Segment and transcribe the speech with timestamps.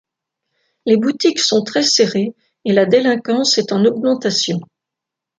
[0.87, 2.33] Les boutiques sont très serrées
[2.65, 4.59] et la délinquance est en augmentation.